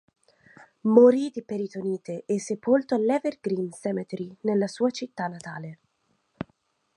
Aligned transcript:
Morì 0.95 1.29
di 1.29 1.43
peritonite 1.43 2.23
e 2.25 2.39
sepolto 2.39 2.95
all'Evergreen 2.95 3.69
Cemetery 3.71 4.35
nella 4.41 4.65
sua 4.65 4.89
città 4.89 5.27
natale. 5.27 5.77